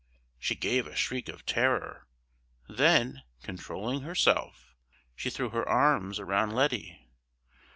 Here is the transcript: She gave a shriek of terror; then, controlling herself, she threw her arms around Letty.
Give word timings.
She 0.39 0.55
gave 0.55 0.87
a 0.87 0.95
shriek 0.95 1.29
of 1.29 1.45
terror; 1.45 2.07
then, 2.67 3.21
controlling 3.43 4.01
herself, 4.01 4.73
she 5.15 5.29
threw 5.29 5.49
her 5.51 5.69
arms 5.69 6.17
around 6.19 6.55
Letty. 6.55 7.07